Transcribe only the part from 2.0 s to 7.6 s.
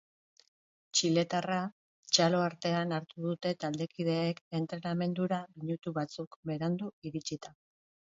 txalo artean hartu dute taldekideek entrenamendura minutu batzuk berandu iritsita.